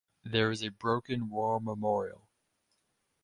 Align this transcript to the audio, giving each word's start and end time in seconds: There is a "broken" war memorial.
There 0.23 0.49
is 0.49 0.63
a 0.63 0.69
"broken" 0.71 1.29
war 1.29 1.61
memorial. 1.61 2.27